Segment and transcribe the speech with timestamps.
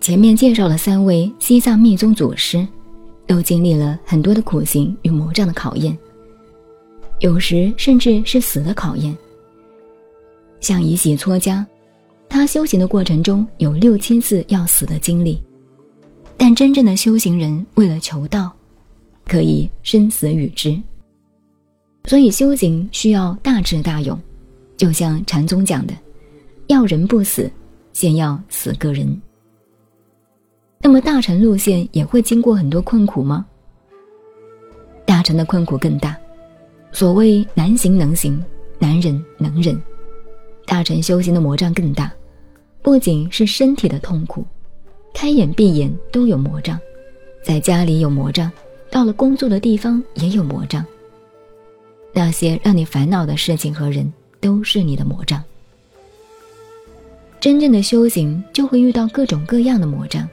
[0.00, 2.66] 前面介绍了三位西藏密宗祖师，
[3.26, 5.96] 都经历了很多的苦行与魔障的考验，
[7.20, 9.16] 有时甚至是死的考验。
[10.58, 11.64] 像以喜搓家，
[12.28, 15.40] 他修行的过程中有六七次要死的经历，
[16.36, 18.50] 但真正的修行人为了求道，
[19.26, 20.80] 可以生死与之。
[22.04, 24.18] 所以修行需要大智大勇，
[24.76, 25.94] 就像禅宗讲的，
[26.68, 27.50] 要人不死，
[28.00, 29.20] 先要死个人。
[30.80, 33.44] 那么大臣路线也会经过很多困苦吗？
[35.04, 36.16] 大臣的困苦更大，
[36.92, 38.42] 所谓难行能行，
[38.78, 39.78] 难忍能忍。
[40.64, 42.10] 大臣修行的魔障更大，
[42.80, 44.46] 不仅是身体的痛苦，
[45.12, 46.80] 开眼闭眼都有魔障，
[47.44, 48.50] 在家里有魔障，
[48.90, 50.82] 到了工作的地方也有魔障。
[52.14, 54.10] 那些让你烦恼的事情和人，
[54.40, 55.44] 都是你的魔障。
[57.40, 60.28] 真正的修行就会遇到各种各样的魔障。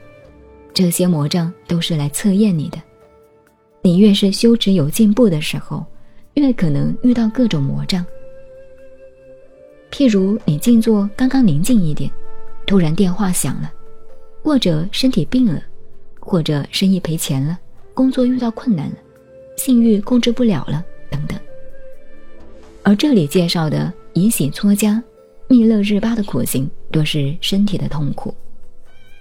[0.74, 2.78] 这些魔障都是来测验你的，
[3.80, 5.84] 你越是修持有进步的时候，
[6.34, 8.04] 越可能遇到各种魔障。
[9.90, 12.10] 譬如你静坐刚刚宁静一点，
[12.66, 13.72] 突然电话响了，
[14.42, 15.62] 或者身体病了，
[16.20, 17.58] 或者生意赔钱了，
[17.94, 18.96] 工作遇到困难了，
[19.56, 21.38] 性欲控制不了了，等等。
[22.82, 25.02] 而这里介绍的以喜搓家、
[25.48, 28.34] 密勒日巴的苦行，多是身体的痛苦。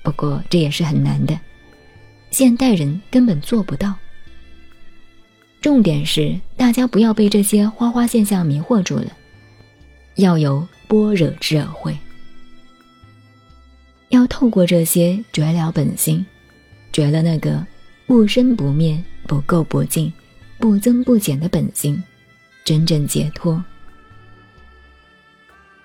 [0.04, 1.38] 不过这也是很难的。
[2.32, 3.94] 现代人根本做不到。
[5.60, 9.12] 重点是大家不要被这些花花现象迷惑住了，
[10.16, 11.98] 要有般若智慧，
[14.10, 16.26] 要透过这些绝了本心，
[16.94, 17.66] 绝了那个
[18.06, 20.14] 不生不灭、不垢不净、
[20.60, 22.02] 不增不减的本心，
[22.64, 23.62] 真正解脱。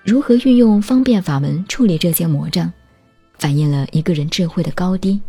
[0.03, 2.69] 如何运用方便法门处理这些魔障，
[3.39, 5.19] 反映了一个人智慧的高低。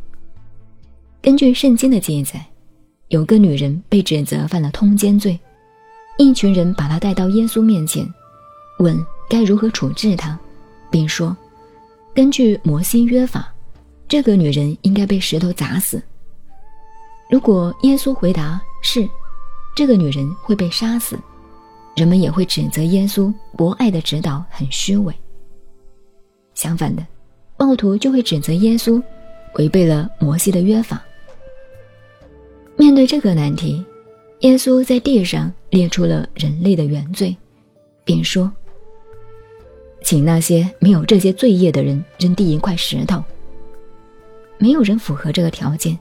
[1.23, 2.45] 根据圣经的记载，
[3.09, 5.39] 有个女人被指责犯了通奸罪，
[6.19, 8.05] 一群人把她带到耶稣面前，
[8.81, 8.99] 问
[9.31, 10.37] 该如何处置她，
[10.91, 11.37] 并说：
[12.13, 13.55] 根据摩西约法，
[14.09, 16.03] 这个女人应该被石头砸死。
[17.31, 19.09] 如果耶稣回答是，
[19.77, 21.17] 这个女人会被杀死，
[21.95, 25.15] 人们也会指责耶稣博爱的指导很虚伪。
[26.55, 27.05] 相反的，
[27.57, 29.03] 暴徒就会指责耶稣
[29.55, 31.03] 违背了摩西的约法。
[32.77, 33.85] 面对这个难题，
[34.41, 37.37] 耶稣在地上列出了人类的原罪，
[38.05, 38.53] 并说
[40.03, 43.23] ：“请那些没有这些罪业的人扔第一块石头。”
[44.59, 45.99] 没有人符合这个条件，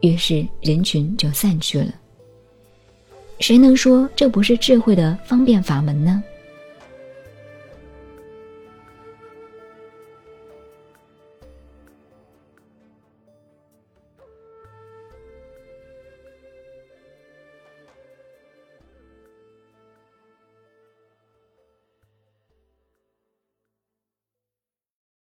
[0.00, 1.92] 于是人群就散去了。
[3.40, 6.22] 谁能说这不是智慧的方便法门呢？